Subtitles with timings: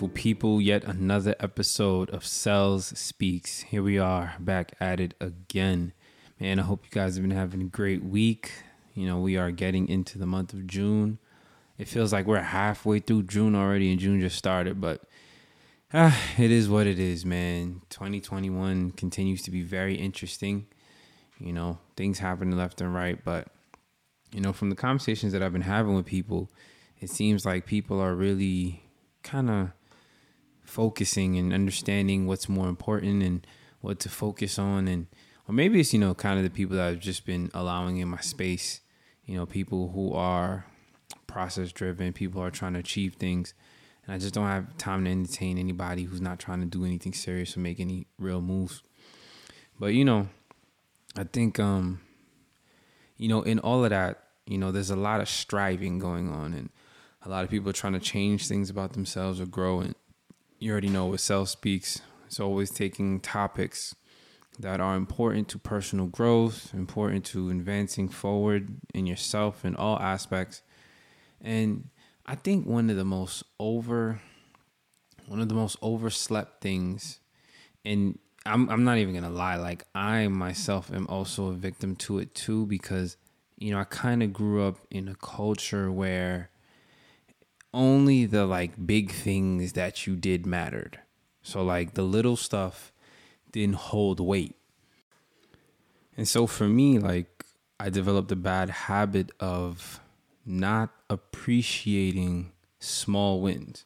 [0.00, 0.62] beautiful people?
[0.62, 3.60] Yet another episode of Cells Speaks.
[3.60, 5.92] Here we are, back at it again.
[6.40, 8.50] Man, I hope you guys have been having a great week.
[8.94, 11.18] You know, we are getting into the month of June.
[11.76, 15.02] It feels like we're halfway through June already, and June just started, but
[15.92, 17.82] ah, it is what it is, man.
[17.90, 20.66] 2021 continues to be very interesting.
[21.38, 23.48] You know, things happen left and right, but,
[24.32, 26.50] you know, from the conversations that I've been having with people,
[27.00, 28.84] it seems like people are really
[29.22, 29.70] kind of
[30.70, 33.46] focusing and understanding what's more important and
[33.80, 35.06] what to focus on and
[35.48, 38.08] or maybe it's you know kind of the people that I've just been allowing in
[38.08, 38.80] my space
[39.24, 40.66] you know people who are
[41.26, 43.54] process driven people are trying to achieve things
[44.04, 47.12] and I just don't have time to entertain anybody who's not trying to do anything
[47.12, 48.82] serious or make any real moves
[49.78, 50.28] but you know
[51.16, 52.00] I think um
[53.16, 56.54] you know in all of that you know there's a lot of striving going on
[56.54, 56.70] and
[57.22, 59.80] a lot of people trying to change things about themselves or grow.
[59.80, 59.94] And
[60.60, 62.02] you already know what Self Speaks.
[62.26, 63.96] It's always taking topics
[64.58, 70.60] that are important to personal growth, important to advancing forward in yourself in all aspects.
[71.40, 71.88] And
[72.26, 74.20] I think one of the most over
[75.26, 77.20] one of the most overslept things
[77.84, 81.96] and I'm I'm not even going to lie like I myself am also a victim
[81.96, 83.16] to it too because
[83.56, 86.49] you know I kind of grew up in a culture where
[87.72, 91.00] only the like big things that you did mattered.
[91.42, 92.92] So like the little stuff
[93.52, 94.56] didn't hold weight.
[96.16, 97.44] And so for me, like
[97.78, 100.00] I developed a bad habit of
[100.44, 103.84] not appreciating small wins.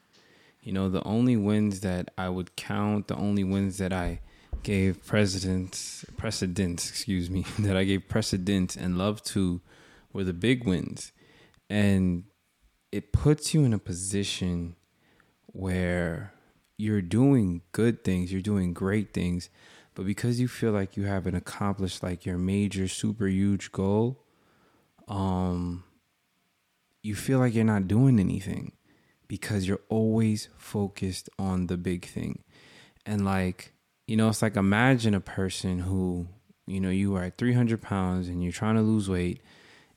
[0.63, 4.21] You know, the only wins that I would count, the only wins that I
[4.63, 9.61] gave precedence, precedence, excuse me, that I gave precedence and love to
[10.13, 11.13] were the big wins.
[11.69, 12.25] And
[12.95, 14.77] it puts you in a position
[15.47, 16.33] where
[16.77, 19.51] you're doing good things, you're doing great things,
[19.97, 24.23] but because you feel like you haven't accomplished like your major super huge goal,
[25.09, 25.83] um
[27.03, 28.71] you feel like you're not doing anything
[29.27, 32.45] because you're always focused on the big thing.
[33.05, 33.73] And like,
[34.07, 36.29] you know, it's like imagine a person who,
[36.69, 39.43] you know, you are at 300 pounds and you're trying to lose weight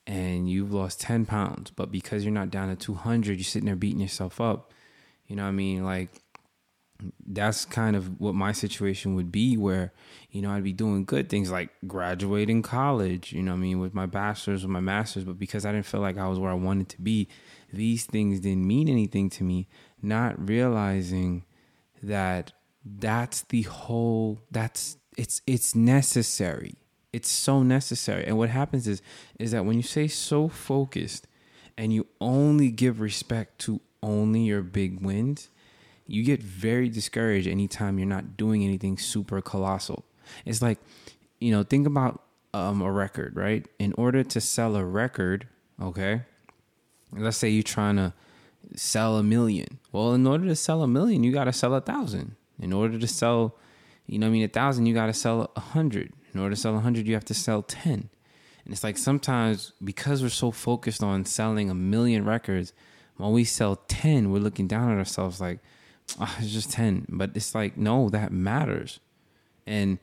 [0.08, 3.76] and you've lost 10 pounds, but because you're not down to 200, you're sitting there
[3.76, 4.72] beating yourself up.
[5.26, 5.84] You know what I mean?
[5.84, 6.22] Like,
[7.26, 9.92] that's kind of what my situation would be where,
[10.30, 13.92] you know, I'd be doing good things like graduating college, you know I mean, with
[13.92, 16.54] my bachelor's, with my master's, but because I didn't feel like I was where I
[16.54, 17.28] wanted to be,
[17.70, 19.68] these things didn't mean anything to me,
[20.00, 21.44] not realizing
[22.02, 22.52] that
[22.82, 26.76] that's the whole, that's, it's, it's necessary
[27.12, 28.24] it's so necessary.
[28.26, 29.02] And what happens is
[29.38, 31.26] is that when you say so focused
[31.76, 35.48] and you only give respect to only your big wins,
[36.06, 40.04] you get very discouraged anytime you're not doing anything super colossal.
[40.44, 40.78] It's like,
[41.38, 42.22] you know, think about
[42.54, 43.66] um, a record, right?
[43.78, 45.46] In order to sell a record,
[45.80, 46.22] okay,
[47.12, 48.12] let's say you're trying to
[48.74, 49.78] sell a million.
[49.92, 52.36] Well, in order to sell a million, you got to sell a thousand.
[52.60, 53.56] In order to sell,
[54.06, 56.12] you know, I mean, a thousand, you got to sell a hundred.
[56.38, 57.92] In order to sell 100, you have to sell 10.
[57.92, 58.10] And
[58.72, 62.72] it's like sometimes because we're so focused on selling a million records,
[63.16, 65.58] when we sell 10, we're looking down at ourselves like,
[66.20, 67.06] oh, it's just 10.
[67.08, 69.00] But it's like, no, that matters.
[69.66, 69.98] And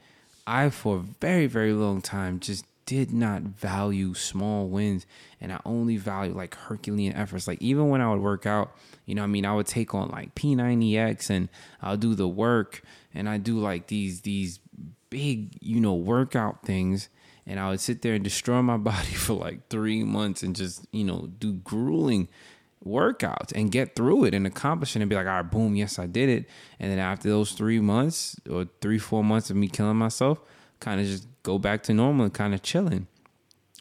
[0.45, 5.05] I, for a very, very long time, just did not value small wins
[5.39, 7.47] and I only value like Herculean efforts.
[7.47, 8.75] Like even when I would work out,
[9.05, 11.47] you know, I mean, I would take on like P90X and
[11.81, 14.59] I'll do the work and I do like these these
[15.09, 17.09] big, you know, workout things.
[17.47, 20.85] And I would sit there and destroy my body for like three months and just,
[20.91, 22.27] you know, do grueling
[22.85, 25.97] workouts and get through it and accomplish it and be like, all right, boom, yes,
[25.97, 26.45] I did it.
[26.79, 30.39] And then after those three months or three, four months of me killing myself,
[30.79, 33.07] kind of just go back to normal and kind of chilling.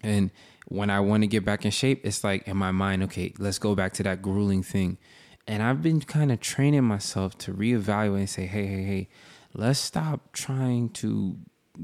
[0.03, 0.31] And
[0.67, 3.59] when I want to get back in shape, it's like in my mind, okay, let's
[3.59, 4.99] go back to that grueling thing.
[5.47, 9.09] And I've been kind of training myself to reevaluate and say, hey, hey, hey,
[9.55, 11.37] let's stop trying to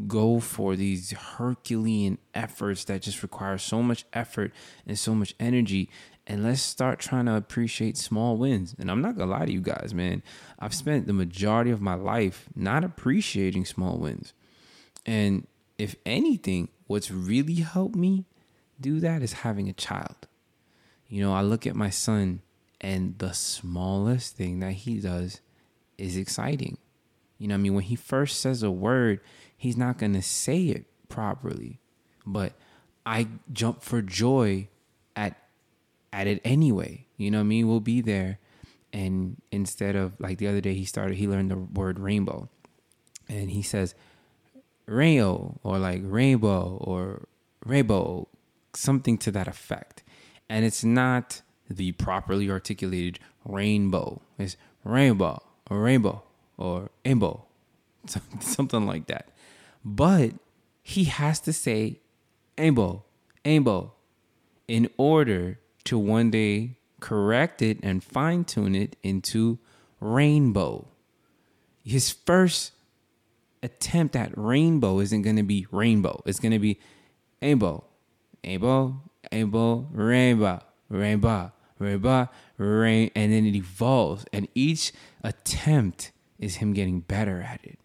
[0.07, 4.53] go for these Herculean efforts that just require so much effort
[4.87, 5.89] and so much energy.
[6.27, 8.75] And let's start trying to appreciate small wins.
[8.79, 10.23] And I'm not gonna lie to you guys, man.
[10.59, 14.33] I've spent the majority of my life not appreciating small wins.
[15.07, 15.47] And
[15.79, 18.27] if anything, what's really helped me
[18.81, 20.29] do that is having a child.
[21.09, 22.43] You know, I look at my son,
[22.81, 25.41] and the smallest thing that he does
[25.99, 26.79] is exciting.
[27.41, 27.75] You know I mean?
[27.75, 29.19] When he first says a word,
[29.57, 31.81] he's not going to say it properly.
[32.25, 32.53] But
[33.05, 34.69] I jump for joy
[35.17, 35.37] at
[36.13, 37.07] at it anyway.
[37.17, 37.67] You know I mean?
[37.67, 38.39] We'll be there
[38.93, 42.49] and instead of like the other day he started he learned the word rainbow
[43.29, 43.95] and he says
[44.87, 47.29] rainbow or like rainbow or
[47.65, 48.27] rainbow
[48.75, 50.03] something to that effect
[50.49, 55.41] and it's not the properly articulated rainbow it's rainbow
[55.71, 56.23] rainbow
[56.61, 57.45] or rainbow
[58.41, 59.29] something like that
[59.85, 60.33] but
[60.83, 61.99] he has to say
[62.59, 63.03] rainbow
[63.45, 63.93] rainbow
[64.69, 69.59] in order to one day correct it and fine tune it into
[70.01, 70.87] rainbow.
[71.83, 72.73] His first
[73.63, 76.23] attempt at rainbow isn't going to be rainbow.
[76.25, 76.79] It's going to be
[77.43, 77.85] rainbow,
[78.45, 79.01] rainbow,
[79.33, 82.29] rainbow, rainbow, rainbow, rainbow,
[82.59, 84.25] rain, and then it evolves.
[84.33, 84.93] And each
[85.25, 87.79] attempt is him getting better at it.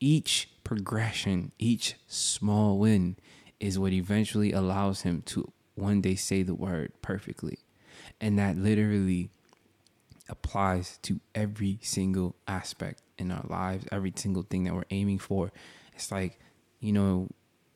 [0.00, 3.16] Each progression, each small win
[3.60, 7.60] is what eventually allows him to one day say the word perfectly.
[8.20, 9.30] And that literally
[10.28, 15.52] applies to every single aspect in our lives, every single thing that we're aiming for.
[15.94, 16.38] It's like,
[16.80, 17.28] you know,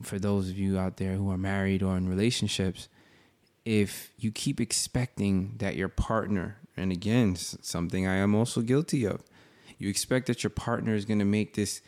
[0.02, 2.88] for those of you out there who are married or in relationships,
[3.64, 9.22] if you keep expecting that your partner, and again, something I am also guilty of,
[9.78, 11.80] you expect that your partner is going to make this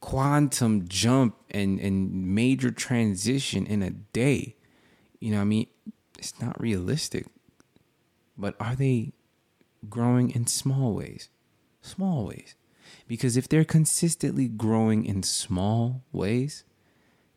[0.00, 4.56] quantum jump and, and major transition in a day.
[5.20, 5.66] You know what I mean?
[6.18, 7.26] It's not realistic.
[8.36, 9.12] But are they
[9.88, 11.28] growing in small ways?
[11.82, 12.54] Small ways.
[13.06, 16.64] Because if they're consistently growing in small ways,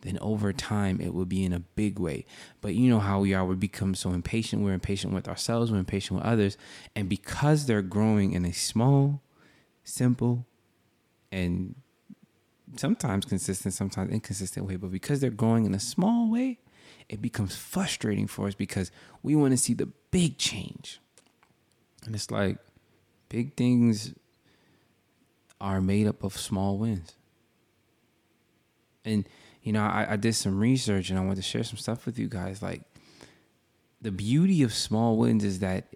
[0.01, 2.25] then over time it will be in a big way.
[2.59, 4.63] But you know how we are, we become so impatient.
[4.63, 6.57] We're impatient with ourselves, we're impatient with others.
[6.95, 9.21] And because they're growing in a small,
[9.83, 10.45] simple,
[11.31, 11.75] and
[12.75, 16.59] sometimes consistent, sometimes inconsistent way, but because they're growing in a small way,
[17.09, 18.91] it becomes frustrating for us because
[19.23, 20.99] we want to see the big change.
[22.05, 22.57] And it's like
[23.29, 24.13] big things
[25.59, 27.15] are made up of small wins.
[29.03, 29.27] And,
[29.63, 32.17] you know, I, I did some research and I want to share some stuff with
[32.17, 32.61] you guys.
[32.61, 32.81] Like,
[34.01, 35.95] the beauty of small wins is that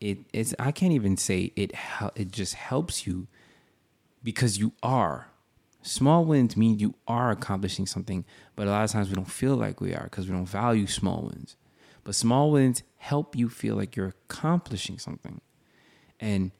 [0.00, 1.72] it, it's, I can't even say it,
[2.16, 3.26] it just helps you
[4.22, 5.30] because you are
[5.82, 8.24] Small wins mean you are accomplishing something,
[8.54, 10.86] but a lot of times we don't feel like we are because we don't value
[10.86, 11.56] small wins.
[12.04, 15.40] But small wins help you feel like you're accomplishing something.
[16.18, 16.50] And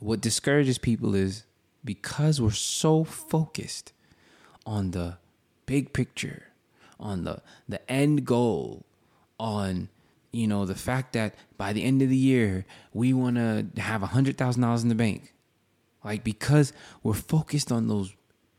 [0.00, 1.44] what discourages people is
[1.84, 3.92] because we're so focused
[4.64, 5.18] on the
[5.66, 6.44] big picture,
[6.98, 8.86] on the the end goal,
[9.38, 9.90] on
[10.32, 14.02] you know the fact that by the end of the year we want to have
[14.02, 15.32] a hundred thousand dollars in the bank
[16.04, 18.12] like because we're focused on those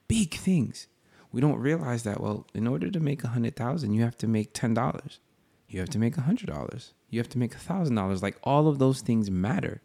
[0.07, 0.87] big things.
[1.31, 4.27] We don't realize that, well, in order to make a hundred thousand, you have to
[4.27, 5.19] make ten dollars.
[5.67, 6.93] You have to make a hundred dollars.
[7.09, 8.21] You have to make a thousand dollars.
[8.21, 9.81] Like all of those things matter.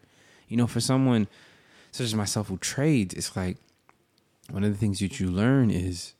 [0.48, 1.28] You know, for someone
[1.90, 3.56] such as myself who trades, it's like
[4.50, 6.14] one of the things that you learn is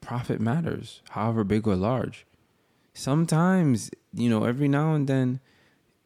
[0.00, 2.26] profit matters, however big or large.
[3.00, 5.40] Sometimes, you know, every now and then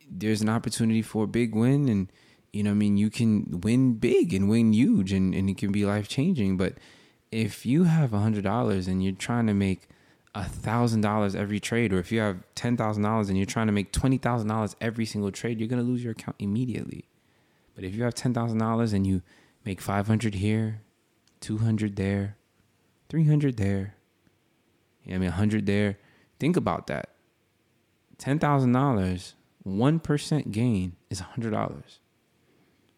[0.09, 2.13] there's an opportunity for a big win and
[2.53, 5.73] you know I mean you can win big and win huge and, and it can
[5.73, 6.57] be life changing.
[6.57, 6.75] But
[7.33, 9.89] if you have a hundred dollars and you're trying to make
[10.37, 13.67] a thousand dollars every trade, or if you have ten thousand dollars and you're trying
[13.67, 17.09] to make twenty thousand dollars every single trade, you're gonna lose your account immediately.
[17.75, 19.21] But if you have ten thousand dollars and you
[19.65, 20.83] make five hundred here,
[21.41, 22.37] two hundred there,
[23.09, 23.97] three hundred there,
[25.13, 25.99] I mean hundred there,
[26.45, 27.09] think about that.
[28.19, 32.01] Ten thousand dollars, one percent gain is hundred dollars.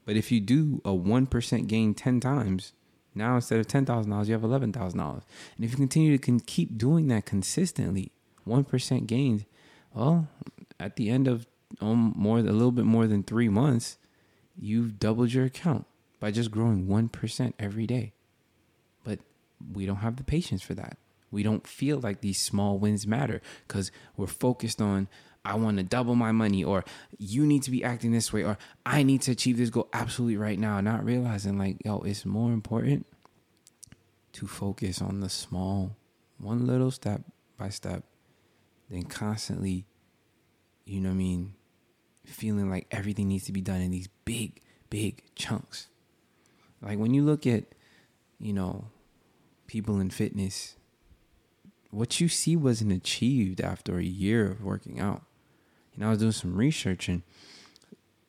[0.04, 2.72] But if you do a one percent gain ten times,
[3.14, 5.22] now instead of ten thousand dollars, you have eleven thousand dollars.
[5.54, 8.10] And if you continue to keep doing that consistently,
[8.42, 9.44] one percent gains,
[9.94, 10.26] well,
[10.80, 11.46] at the end of
[11.80, 13.96] um, more a little bit more than three months,
[14.58, 15.86] you've doubled your account
[16.18, 18.12] by just growing one percent every day.
[19.04, 19.20] But
[19.72, 20.98] we don't have the patience for that.
[21.36, 25.06] We don't feel like these small wins matter because we're focused on
[25.44, 26.82] I want to double my money, or
[27.18, 30.38] you need to be acting this way, or I need to achieve this goal absolutely
[30.38, 30.80] right now.
[30.80, 33.06] Not realizing, like, yo, it's more important
[34.32, 35.94] to focus on the small,
[36.38, 37.20] one little step
[37.58, 38.02] by step,
[38.90, 39.86] than constantly,
[40.86, 41.54] you know what I mean,
[42.24, 45.88] feeling like everything needs to be done in these big, big chunks.
[46.80, 47.64] Like when you look at,
[48.40, 48.86] you know,
[49.66, 50.76] people in fitness,
[51.90, 55.22] what you see wasn't achieved after a year of working out
[55.96, 57.22] you know, I was doing some research and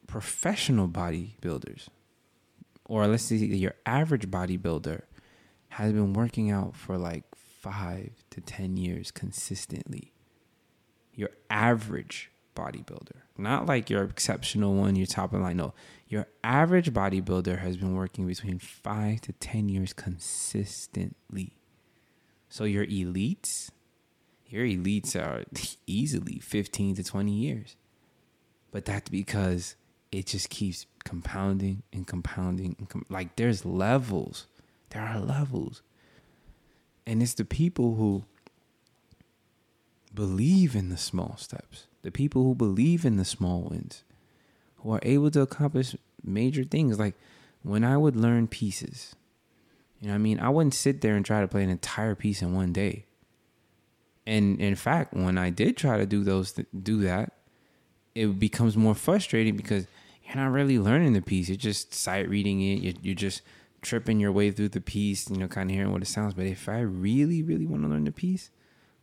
[0.08, 1.88] professional bodybuilders,
[2.86, 5.02] or let's say your average bodybuilder,
[5.70, 10.14] has been working out for like five to 10 years consistently.
[11.14, 15.58] Your average bodybuilder, not like your exceptional one, your top of line.
[15.58, 15.74] No,
[16.08, 21.57] your average bodybuilder has been working between five to 10 years consistently.
[22.50, 23.70] So your elites,
[24.48, 25.44] your elites are
[25.88, 27.76] easily 15 to 20 years.
[28.72, 29.76] But that's because
[30.12, 34.48] it just keeps compounding and compounding and com- like there's levels.
[34.90, 35.82] There are levels.
[37.06, 38.26] And it's the people who
[40.14, 44.04] believe in the small steps, the people who believe in the small wins,
[44.78, 47.00] who are able to accomplish major things.
[47.00, 47.16] Like
[47.64, 49.16] when I would learn pieces,
[50.00, 50.40] you know what I mean?
[50.40, 53.06] I wouldn't sit there and try to play an entire piece in one day.
[54.26, 57.34] And in fact, when I did try to do those, do that,
[58.14, 59.88] it becomes more frustrating because
[60.26, 61.48] you're not really learning the piece.
[61.48, 62.82] You're just sight reading it.
[62.82, 63.42] You're, you're just
[63.82, 66.34] tripping your way through the piece, you know, kind of hearing what it sounds.
[66.34, 68.52] But if I really, really want to learn the piece,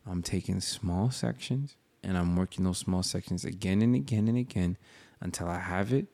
[0.05, 4.77] I'm taking small sections and I'm working those small sections again and again and again
[5.19, 6.07] until I have it.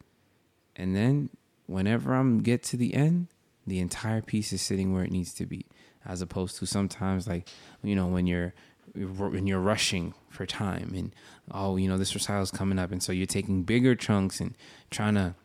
[0.75, 1.29] And then
[1.65, 3.27] whenever I'm get to the end,
[3.65, 5.65] the entire piece is sitting where it needs to be.
[6.05, 7.47] As opposed to sometimes like,
[7.83, 8.53] you know, when you're
[8.93, 11.15] when you're rushing for time and
[11.51, 14.55] oh, you know, this recital is coming up and so you're taking bigger chunks and
[14.89, 15.35] trying to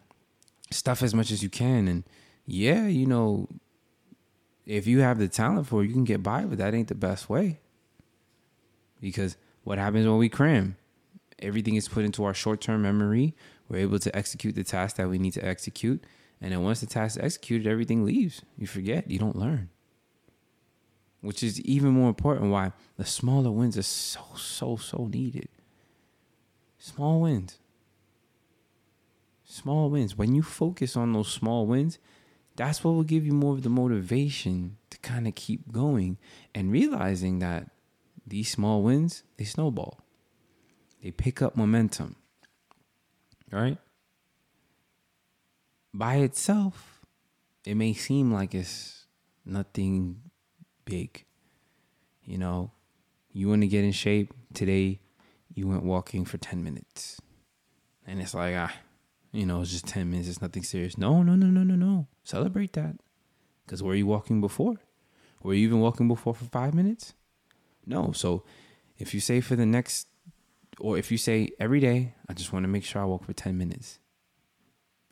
[0.70, 2.04] stuff as much as you can and
[2.46, 3.48] yeah, you know,
[4.66, 6.94] if you have the talent for it, you can get by, but that ain't the
[6.94, 7.60] best way.
[9.00, 10.76] Because what happens when we cram?
[11.38, 13.34] Everything is put into our short term memory.
[13.68, 16.02] We're able to execute the task that we need to execute.
[16.40, 18.42] And then once the task is executed, everything leaves.
[18.58, 19.70] You forget, you don't learn.
[21.20, 25.48] Which is even more important why the smaller wins are so, so, so needed.
[26.78, 27.58] Small wins.
[29.44, 30.16] Small wins.
[30.16, 31.98] When you focus on those small wins,
[32.54, 36.18] that's what will give you more of the motivation to kind of keep going
[36.54, 37.70] and realizing that
[38.26, 40.00] these small wins, they snowball.
[41.02, 42.16] They pick up momentum.
[43.50, 43.78] Right?
[45.96, 47.00] By itself,
[47.64, 49.06] it may seem like it's
[49.46, 50.20] nothing
[50.84, 51.24] big.
[52.22, 52.72] You know,
[53.32, 55.00] you want to get in shape today,
[55.54, 57.18] you went walking for 10 minutes.
[58.06, 58.74] And it's like, ah,
[59.32, 60.98] you know, it's just 10 minutes, it's nothing serious.
[60.98, 62.08] No, no, no, no, no, no.
[62.24, 62.96] Celebrate that.
[63.64, 64.74] Because were you walking before?
[65.42, 67.14] Were you even walking before for five minutes?
[67.86, 68.12] No.
[68.12, 68.44] So
[68.98, 70.08] if you say for the next,
[70.78, 73.32] or if you say every day, I just want to make sure I walk for
[73.32, 73.98] 10 minutes.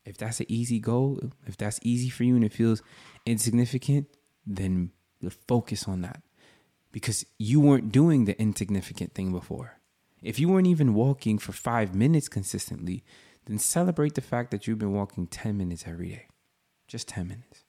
[0.05, 2.83] If that's an easy goal, if that's easy for you and it feels
[3.25, 4.09] insignificant,
[4.47, 4.91] then
[5.49, 6.23] focus on that
[6.93, 9.79] because you weren't doing the insignificant thing before.
[10.23, 13.05] If you weren't even walking for five minutes consistently,
[13.47, 16.27] then celebrate the fact that you've been walking 10 minutes every day.
[16.87, 17.65] Just 10 minutes.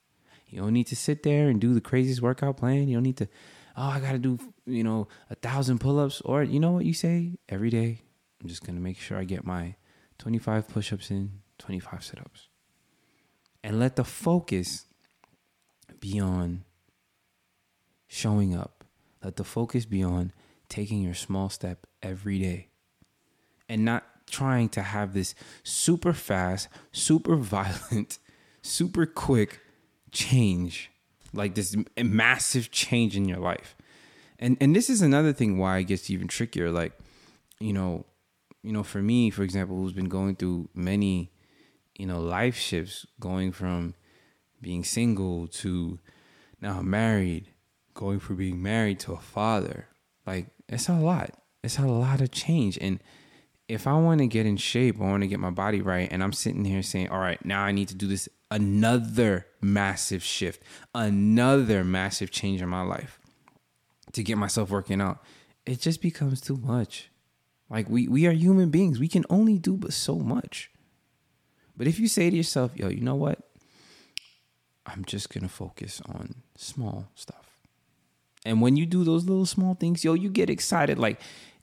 [0.46, 2.88] You don't need to sit there and do the craziest workout plan.
[2.88, 3.28] You don't need to
[3.76, 6.20] oh, I got to do, you know, a thousand pull ups.
[6.22, 7.38] Or, you know what you say?
[7.48, 8.02] Every day,
[8.40, 9.76] I'm just going to make sure I get my
[10.18, 12.48] 25 push ups in, 25 sit ups.
[13.62, 14.86] And let the focus
[15.98, 16.64] be on
[18.06, 18.84] showing up.
[19.22, 20.32] Let the focus be on
[20.68, 22.68] taking your small step every day
[23.68, 28.18] and not trying to have this super fast, super violent,
[28.62, 29.60] super quick
[30.12, 30.90] change
[31.32, 33.76] like this massive change in your life.
[34.38, 36.70] And and this is another thing why it gets even trickier.
[36.70, 36.92] Like,
[37.58, 38.06] you know,
[38.62, 41.32] you know, for me, for example, who's been going through many,
[41.98, 43.94] you know, life shifts, going from
[44.60, 45.98] being single to
[46.60, 47.48] now married,
[47.94, 49.88] going from being married to a father.
[50.26, 51.30] Like, it's a lot.
[51.62, 52.78] It's a lot of change.
[52.80, 53.00] And
[53.68, 56.22] if I want to get in shape, I want to get my body right, and
[56.22, 60.62] I'm sitting here saying, all right, now I need to do this another massive shift,
[60.94, 63.18] another massive change in my life
[64.16, 65.22] to get myself working out,
[65.64, 67.10] it just becomes too much.
[67.68, 68.98] Like we we are human beings.
[68.98, 70.70] We can only do but so much.
[71.76, 73.38] But if you say to yourself, yo, you know what?
[74.86, 77.58] I'm just gonna focus on small stuff.
[78.44, 80.98] And when you do those little small things, yo, you get excited.
[80.98, 81.20] Like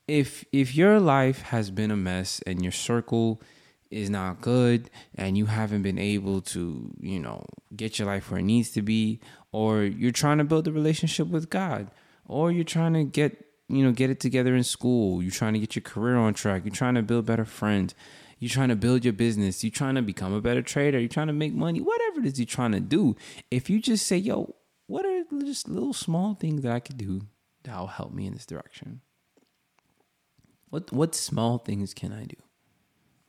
[0.08, 3.42] if if your life has been a mess and your circle
[3.90, 8.40] is not good and you haven't been able to, you know, get your life where
[8.40, 9.20] it needs to be,
[9.52, 11.92] or you're trying to build a relationship with God,
[12.28, 15.60] or you're trying to get, you know, get it together in school, you're trying to
[15.60, 17.94] get your career on track, you're trying to build better friends,
[18.44, 21.28] you're trying to build your business, you're trying to become a better trader, you're trying
[21.28, 23.16] to make money, whatever it is you're trying to do.
[23.50, 24.54] If you just say, yo,
[24.86, 27.22] what are just little small things that I could do
[27.64, 29.00] that'll help me in this direction?
[30.70, 32.36] What what small things can I do?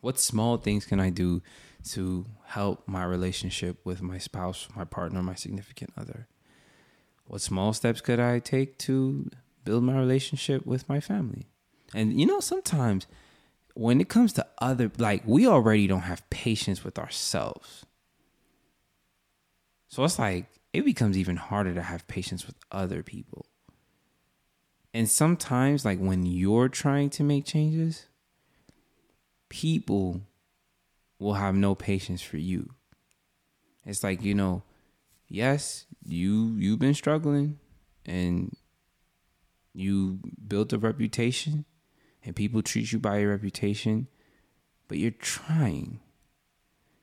[0.00, 1.42] What small things can I do
[1.90, 6.26] to help my relationship with my spouse, my partner, my significant other?
[7.26, 9.30] What small steps could I take to
[9.64, 11.46] build my relationship with my family?
[11.94, 13.06] And you know, sometimes
[13.74, 17.84] when it comes to other like we already don't have patience with ourselves.
[19.88, 23.46] So it's like it becomes even harder to have patience with other people.
[24.92, 28.06] And sometimes like when you're trying to make changes,
[29.48, 30.22] people
[31.18, 32.70] will have no patience for you.
[33.84, 34.62] It's like, you know,
[35.28, 37.58] yes, you you've been struggling
[38.06, 38.56] and
[39.72, 41.64] you built a reputation
[42.24, 44.08] and people treat you by your reputation,
[44.88, 46.00] but you're trying.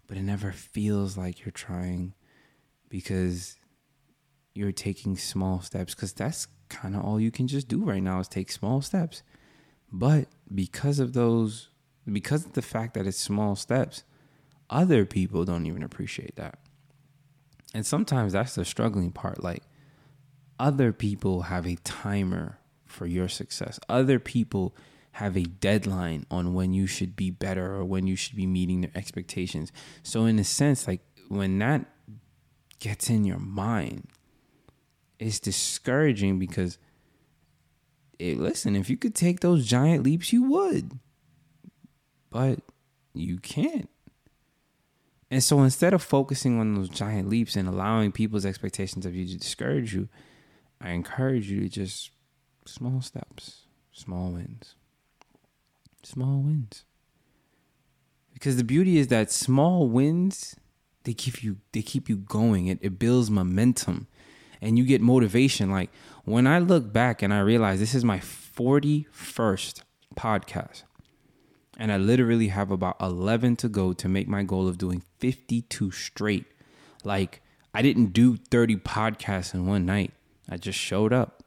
[0.08, 2.14] But it never feels like you're trying
[2.90, 3.58] because
[4.54, 8.20] you're taking small steps because that's kind of all you can just do right now
[8.20, 9.24] is take small steps.
[9.92, 11.70] But because of those,
[12.12, 14.04] because of the fact that it's small steps,
[14.70, 16.60] other people don't even appreciate that.
[17.74, 19.44] And sometimes that's the struggling part.
[19.44, 19.64] Like,
[20.60, 23.80] other people have a timer for your success.
[23.88, 24.76] Other people
[25.14, 28.82] have a deadline on when you should be better or when you should be meeting
[28.82, 29.72] their expectations.
[30.04, 31.86] So in a sense, like when that
[32.80, 34.08] gets in your mind,
[35.20, 36.78] it's discouraging because
[38.18, 41.00] it, listen, if you could take those giant leaps, you would.
[42.30, 42.60] But
[43.14, 43.90] you can't.
[45.30, 49.26] And so instead of focusing on those giant leaps and allowing people's expectations of you
[49.26, 50.10] to discourage you,
[50.80, 52.12] I encourage you to just
[52.66, 54.76] small steps, small wins.
[56.04, 56.86] Small wins.
[58.34, 60.56] Because the beauty is that small wins,
[61.04, 62.68] they keep you they keep you going.
[62.68, 64.08] It it builds momentum
[64.62, 65.72] and you get motivation.
[65.72, 65.90] Like
[66.24, 69.82] when I look back and I realize this is my 41st
[70.16, 70.84] podcast.
[71.78, 75.92] And I literally have about 11 to go to make my goal of doing 52
[75.92, 76.46] straight.
[77.04, 77.42] Like
[77.74, 80.14] I didn't do 30 podcasts in one night.
[80.50, 81.44] I just showed up.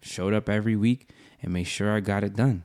[0.00, 1.10] Showed up every week
[1.42, 2.62] and made sure I got it done.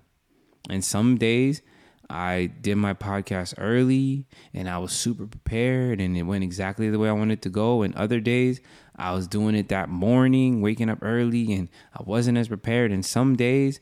[0.70, 1.62] And some days
[2.10, 7.00] I did my podcast early and I was super prepared and it went exactly the
[7.00, 7.82] way I wanted to go.
[7.84, 8.60] And other days
[8.96, 12.92] I was doing it that morning, waking up early and I wasn't as prepared.
[12.92, 13.80] And some days,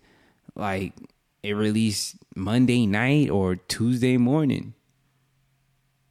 [0.56, 0.94] like
[1.42, 4.76] it released Monday night or Tuesday morning.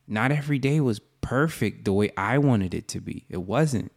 [0.07, 3.27] Not every day was perfect the way I wanted it to be.
[3.29, 3.93] It wasn't.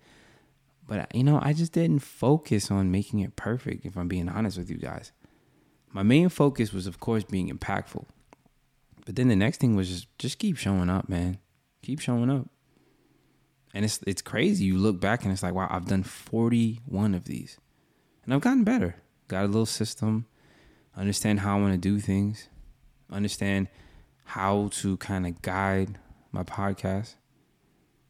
[0.88, 4.58] But you know, I just didn't focus on making it perfect if I'm being honest
[4.58, 5.12] with you guys
[5.94, 8.06] my main focus was of course being impactful.
[9.06, 11.38] But then the next thing was just just keep showing up, man.
[11.82, 12.48] Keep showing up.
[13.74, 14.66] And it's it's crazy.
[14.66, 17.58] You look back and it's like, wow, I've done 41 of these.
[18.24, 18.96] And I've gotten better.
[19.28, 20.26] Got a little system,
[20.96, 22.50] understand how I want to do things,
[23.10, 23.70] understand
[24.26, 25.98] how to kind of guide
[26.32, 27.16] my podcast.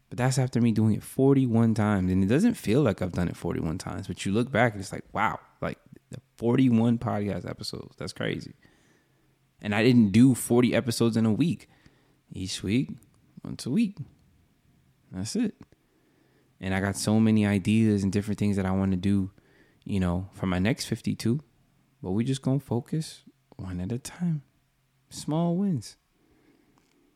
[0.10, 2.12] But that's after me doing it 41 times.
[2.12, 4.08] And it doesn't feel like I've done it 41 times.
[4.08, 5.40] But you look back and it's like, wow,
[6.42, 7.96] 41 podcast episodes.
[8.00, 8.56] That's crazy.
[9.62, 11.70] And I didn't do 40 episodes in a week.
[12.34, 12.90] Each week,
[13.44, 13.96] once a week.
[15.12, 15.54] That's it.
[16.60, 19.30] And I got so many ideas and different things that I want to do,
[19.84, 21.42] you know, for my next 52.
[22.02, 23.22] But we just going to focus
[23.58, 24.42] one at a time.
[25.12, 25.96] Small wins.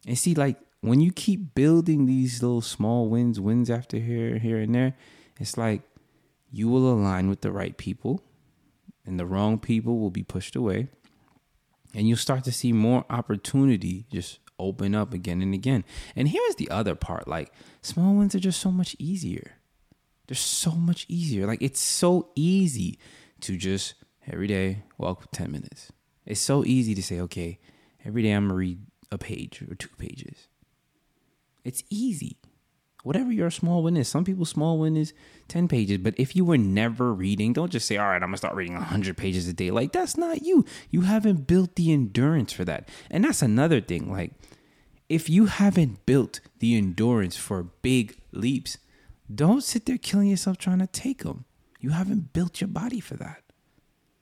[0.06, 4.60] And see, like, when you keep building these little small wins, wins after here, here,
[4.60, 4.96] and there,
[5.40, 5.82] it's like
[6.52, 8.22] you will align with the right people
[9.06, 10.90] and the wrong people will be pushed away.
[11.94, 15.84] And you'll start to see more opportunity just open up again and again.
[16.16, 19.54] And here's the other part like, small wins are just so much easier.
[20.28, 21.46] They're so much easier.
[21.46, 22.98] Like, it's so easy
[23.42, 23.94] to just
[24.28, 25.92] every day walk for 10 minutes.
[26.26, 27.60] It's so easy to say, okay,
[28.04, 28.80] every day I'm gonna read
[29.12, 30.48] a page or two pages.
[31.64, 32.38] It's easy
[33.06, 34.08] whatever your small win is.
[34.08, 35.14] Some people small win is
[35.48, 38.38] 10 pages, but if you were never reading, don't just say, "All right, I'm to
[38.38, 40.66] start reading 100 pages a day." Like that's not you.
[40.90, 42.90] You haven't built the endurance for that.
[43.12, 44.34] And that's another thing, like
[45.08, 48.80] if you haven't built the endurance for big leaps,
[49.34, 51.46] don't sit there killing yourself trying to take them.
[51.80, 53.44] You haven't built your body for that.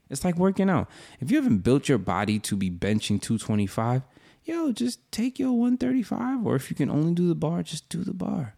[0.10, 0.90] It's like working out.
[1.22, 4.04] If you haven't built your body to be benching 225,
[4.44, 6.46] yo, just take your 135.
[6.46, 8.56] Or if you can only do the bar, just do the bar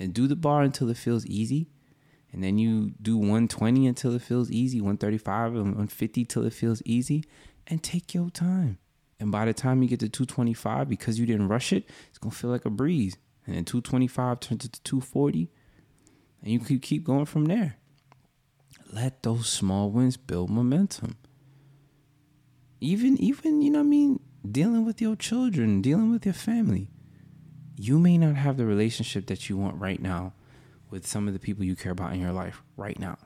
[0.00, 1.68] and do the bar until it feels easy.
[2.32, 6.80] And then you do 120 until it feels easy, 135 and 150 till it feels
[6.84, 7.24] easy,
[7.66, 8.78] and take your time.
[9.18, 12.34] And by the time you get to 225, because you didn't rush it, it's gonna
[12.34, 13.18] feel like a breeze.
[13.46, 15.50] And then 225 turns into 240,
[16.42, 17.76] and you can keep going from there.
[18.92, 21.16] Let those small wins build momentum.
[22.80, 24.20] Even, even, you know what I mean?
[24.50, 26.88] Dealing with your children, dealing with your family
[27.80, 30.34] you may not have the relationship that you want right now
[30.90, 33.16] with some of the people you care about in your life right now,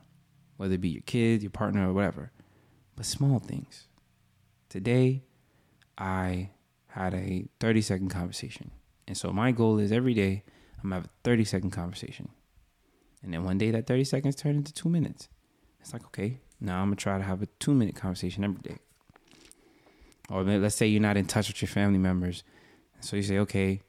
[0.56, 2.30] whether it be your kids, your partner, or whatever.
[2.94, 3.88] But small things.
[4.68, 5.24] Today,
[5.98, 6.50] I
[6.86, 8.70] had a 30 second conversation.
[9.08, 10.44] And so my goal is every day
[10.78, 12.28] I'm gonna have a 30 second conversation.
[13.24, 15.28] And then one day that 30 seconds turned into two minutes.
[15.80, 18.78] It's like, okay, now I'm gonna try to have a two minute conversation every day.
[20.30, 22.44] Or let's say you're not in touch with your family members.
[23.00, 23.82] So you say, okay,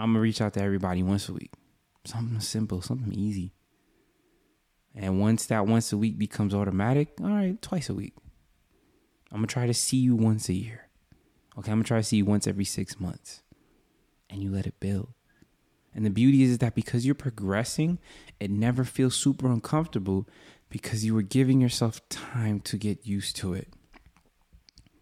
[0.00, 1.52] I'm gonna reach out to everybody once a week.
[2.04, 3.52] Something simple, something easy.
[4.94, 8.14] And once that once a week becomes automatic, all right, twice a week.
[9.30, 10.88] I'm gonna try to see you once a year.
[11.58, 13.42] Okay, I'm gonna try to see you once every six months.
[14.28, 15.12] And you let it build.
[15.94, 17.98] And the beauty is that because you're progressing,
[18.38, 20.28] it never feels super uncomfortable
[20.68, 23.68] because you were giving yourself time to get used to it.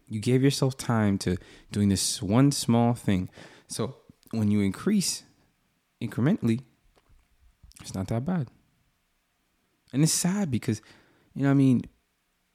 [0.07, 1.37] You gave yourself time to
[1.71, 3.29] doing this one small thing.
[3.67, 3.97] So
[4.31, 5.23] when you increase
[6.01, 6.61] incrementally,
[7.81, 8.47] it's not that bad.
[9.91, 10.81] And it's sad because,
[11.33, 11.83] you know, I mean,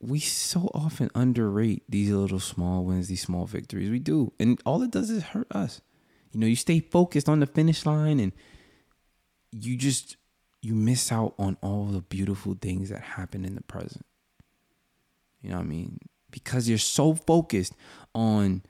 [0.01, 3.91] we so often underrate these little small wins, these small victories.
[3.91, 4.33] We do.
[4.39, 5.81] And all it does is hurt us.
[6.33, 8.33] You know, you stay focused on the finish line and
[9.51, 10.17] you just
[10.61, 14.05] you miss out on all the beautiful things that happen in the present.
[15.43, 15.99] You know what I mean?
[16.31, 17.75] Because you're so focused
[18.15, 18.63] on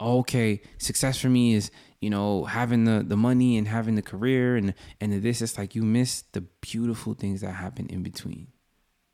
[0.00, 4.56] okay, success for me is, you know, having the the money and having the career
[4.56, 8.48] and and this it's like you miss the beautiful things that happen in between.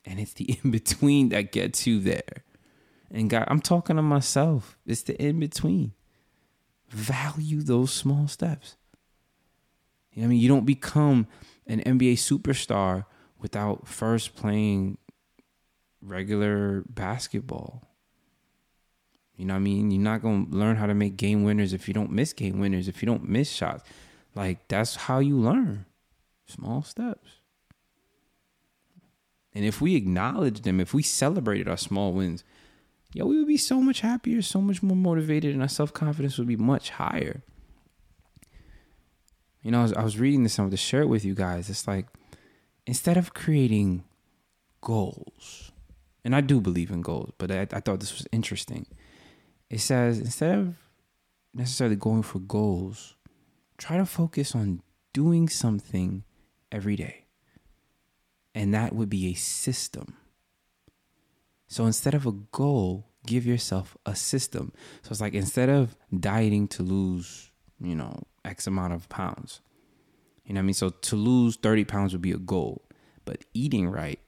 [0.04, 2.44] And it's the in between that gets you there.
[3.10, 4.76] And God, I'm talking to myself.
[4.86, 5.92] It's the in between.
[6.88, 8.76] Value those small steps.
[10.12, 11.26] You know I mean, you don't become
[11.66, 13.04] an NBA superstar
[13.38, 14.98] without first playing
[16.00, 17.88] regular basketball.
[19.36, 19.90] You know what I mean?
[19.90, 22.60] You're not going to learn how to make game winners if you don't miss game
[22.60, 23.82] winners, if you don't miss shots.
[24.34, 25.86] Like, that's how you learn.
[26.46, 27.30] Small steps.
[29.54, 32.44] And if we acknowledge them, if we celebrated our small wins,
[33.12, 36.38] yo, we would be so much happier, so much more motivated, and our self confidence
[36.38, 37.42] would be much higher.
[39.62, 41.34] You know, I was, I was reading this, I want to share it with you
[41.34, 41.70] guys.
[41.70, 42.06] It's like,
[42.86, 44.04] instead of creating
[44.80, 45.72] goals,
[46.24, 48.86] and I do believe in goals, but I, I thought this was interesting.
[49.70, 50.76] It says, instead of
[51.52, 53.14] necessarily going for goals,
[53.78, 56.24] try to focus on doing something
[56.70, 57.24] every day
[58.54, 60.16] and that would be a system.
[61.66, 64.72] So instead of a goal, give yourself a system.
[65.02, 67.50] So it's like instead of dieting to lose,
[67.80, 69.60] you know, X amount of pounds,
[70.44, 70.74] you know what I mean?
[70.74, 72.84] So to lose 30 pounds would be a goal,
[73.24, 74.20] but eating right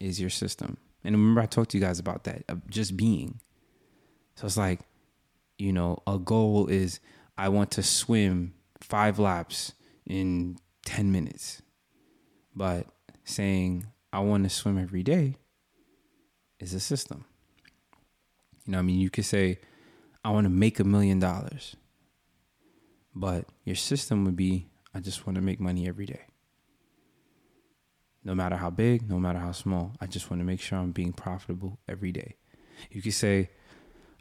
[0.00, 0.76] is your system.
[1.02, 3.40] And remember, I talked to you guys about that, of just being.
[4.36, 4.80] So it's like,
[5.58, 7.00] you know, a goal is
[7.36, 9.72] I want to swim five laps
[10.06, 11.62] in 10 minutes.
[12.54, 12.86] But
[13.24, 15.36] saying I want to swim every day
[16.60, 17.24] is a system.
[18.64, 19.58] You know, I mean, you could say
[20.24, 21.76] I want to make a million dollars,
[23.14, 26.22] but your system would be I just want to make money every day.
[28.24, 30.90] No matter how big, no matter how small, I just want to make sure I'm
[30.90, 32.36] being profitable every day.
[32.90, 33.50] You could say,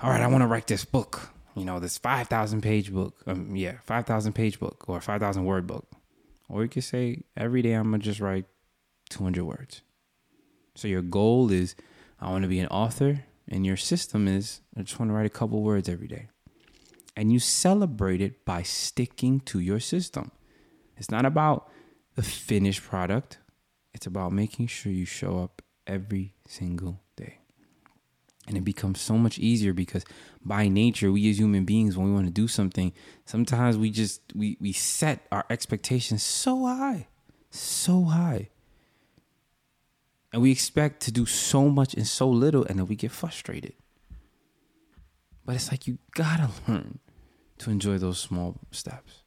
[0.02, 3.22] all right, I want to write this book, you know, this 5,000 page book.
[3.28, 5.88] Um, yeah, 5,000 page book or 5,000 word book.
[6.50, 8.46] Or you could say, every day I'm going to just write
[9.10, 9.82] 200 words.
[10.76, 11.76] So your goal is
[12.20, 15.26] I want to be an author, and your system is I just want to write
[15.26, 16.28] a couple words every day.
[17.16, 20.32] And you celebrate it by sticking to your system.
[20.98, 21.70] It's not about
[22.16, 23.40] the finished product,
[23.94, 27.40] it's about making sure you show up every single day.
[28.48, 30.06] And it becomes so much easier because
[30.44, 32.94] by nature, we as human beings, when we want to do something,
[33.26, 37.08] sometimes we just we we set our expectations so high,
[37.50, 38.50] so high
[40.36, 43.72] and we expect to do so much and so little, and then we get frustrated.
[45.46, 47.00] But it's like you gotta learn
[47.60, 49.24] to enjoy those small steps.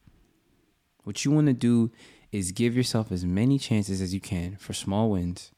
[1.05, 1.91] What you wanna do
[2.31, 5.51] is give yourself as many chances as you can for small wins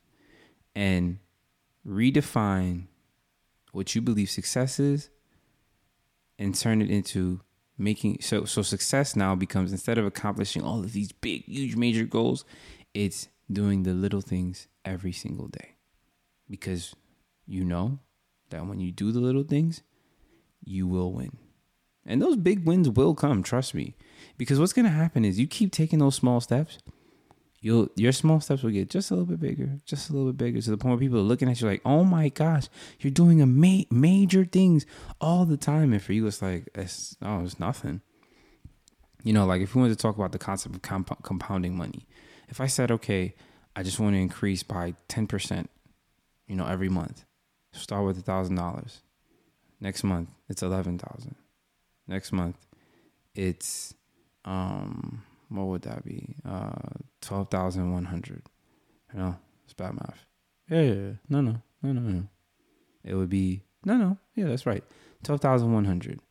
[0.73, 1.19] and
[1.85, 2.83] redefine
[3.71, 5.09] what you believe success is
[6.37, 7.41] and turn it into
[7.77, 12.03] making so so success now becomes instead of accomplishing all of these big huge major
[12.03, 12.45] goals
[12.93, 15.75] it's doing the little things every single day
[16.49, 16.95] because
[17.47, 17.99] you know
[18.49, 19.81] that when you do the little things,
[20.63, 21.37] you will win.
[22.05, 23.95] And those big wins will come, trust me.
[24.37, 26.77] Because what's going to happen is you keep taking those small steps,
[27.61, 30.37] you'll your small steps will get just a little bit bigger, just a little bit
[30.37, 32.67] bigger to the point where people are looking at you like, "Oh my gosh,
[32.99, 34.85] you're doing a ma- major things
[35.21, 38.01] all the time." And for you it's like, it's oh, it's nothing.
[39.23, 42.07] You know, like if we wanted to talk about the concept of comp- compounding money.
[42.49, 43.35] If I said, "Okay,
[43.75, 45.67] I just want to increase by 10%,
[46.47, 47.23] you know, every month.
[47.71, 49.01] Start with $1,000.
[49.79, 51.35] Next month, it's 11,000.
[52.07, 52.57] next month,
[53.33, 53.93] it's
[54.43, 56.35] um what would that be?
[56.45, 56.71] Uh
[57.21, 58.43] twelve thousand one hundred.
[59.13, 60.25] No, it's bad math.
[60.69, 61.11] Yeah, yeah, yeah.
[61.29, 62.23] No, no, no, no, no.
[63.03, 64.17] It would be no, no.
[64.35, 64.83] Yeah, that's right.
[65.23, 66.21] Twelve thousand one hundred.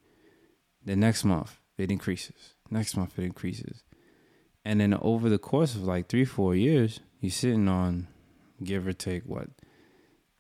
[0.84, 2.54] The next month it increases.
[2.70, 3.82] Next month it increases.
[4.64, 8.08] And then over the course of like three, four years, you're sitting on
[8.62, 9.48] give or take what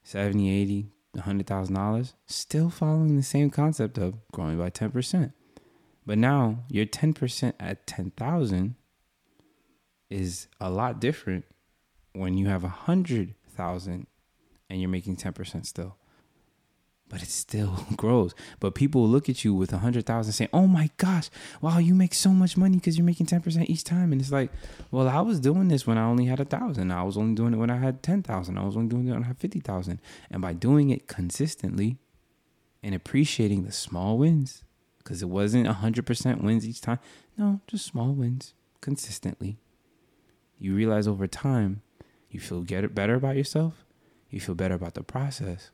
[0.02, 5.32] 70, 80, $100,000, still following the same concept of growing by 10%.
[6.10, 8.74] But now your 10% at 10,000
[10.10, 11.44] is a lot different
[12.14, 14.06] when you have a 100,000
[14.68, 15.98] and you're making 10% still
[17.08, 18.34] but it still grows.
[18.58, 21.28] But people look at you with a hundred thousand saying, "Oh my gosh,
[21.60, 24.30] wow, you make so much money because you're making ten percent each time." And it's
[24.30, 24.52] like,
[24.92, 26.92] well, I was doing this when I only had a thousand.
[26.92, 28.58] I was only doing it when I had ten thousand.
[28.58, 30.00] I was only doing it when I had fifty thousand.
[30.30, 31.98] And by doing it consistently
[32.80, 34.62] and appreciating the small wins,
[35.10, 37.00] because it wasn't a hundred percent wins each time.
[37.36, 39.58] No, just small wins consistently.
[40.56, 41.82] You realize over time,
[42.30, 43.84] you feel get better about yourself.
[44.28, 45.72] You feel better about the process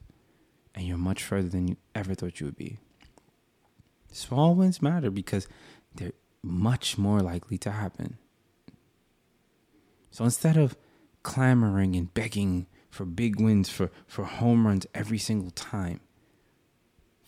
[0.75, 2.79] and you're much further than you ever thought you would be.
[4.11, 5.47] Small wins matter because
[5.95, 8.17] they're much more likely to happen.
[10.11, 10.79] So instead of
[11.23, 16.01] clamoring and begging for big wins, for, for home runs every single time,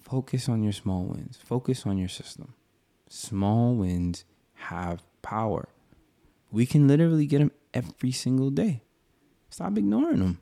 [0.09, 2.55] focus on your small wins, focus on your system.
[3.09, 5.69] Small wins have power.
[6.51, 8.83] We can literally get them every single day.
[9.51, 10.41] Stop ignoring them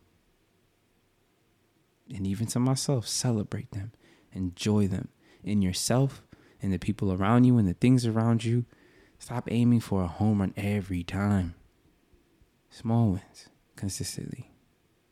[2.14, 3.92] and even to myself, celebrate them,
[4.32, 5.08] enjoy them
[5.42, 6.22] in yourself
[6.62, 8.64] and the people around you and the things around you.
[9.18, 11.54] Stop aiming for a home run every time.
[12.70, 14.50] Small wins consistently.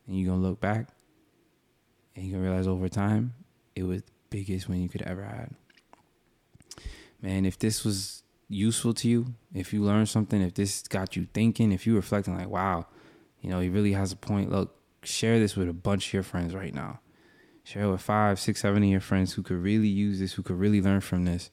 [0.06, 0.88] And you're going to look back
[2.14, 3.34] and you're going to realize over time
[3.74, 4.02] it was
[4.34, 5.50] biggest win you could ever had.
[7.22, 11.28] Man, if this was useful to you, if you learned something, if this got you
[11.32, 12.86] thinking, if you reflecting like, wow,
[13.40, 14.50] you know, he really has a point.
[14.50, 16.98] Look, share this with a bunch of your friends right now.
[17.62, 20.58] Share with five, six, seven of your friends who could really use this, who could
[20.58, 21.50] really learn from this.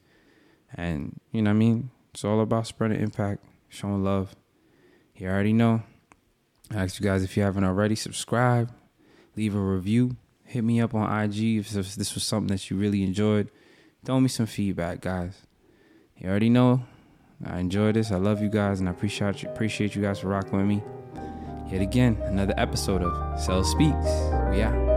[0.74, 1.92] And you know what I mean?
[2.16, 4.36] It's all about spreading impact, showing love.
[5.16, 5.84] You already know.
[6.72, 8.72] I ask you guys if you haven't already, subscribe,
[9.36, 10.16] leave a review,
[10.52, 13.50] hit me up on IG if this was something that you really enjoyed.
[14.04, 15.34] Throw me some feedback, guys.
[16.18, 16.84] You already know.
[17.46, 18.12] I enjoy this.
[18.12, 20.84] I love you guys, and I appreciate you, appreciate you guys for rocking with me.
[21.72, 24.06] Yet again, another episode of Cell Speaks.
[24.52, 24.91] We out.